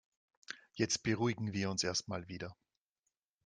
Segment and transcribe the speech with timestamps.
[0.73, 2.57] Jetzt beruhigen wir uns erst mal wieder.